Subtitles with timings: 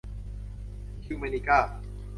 [1.05, 1.59] ฮิวแมนิก้า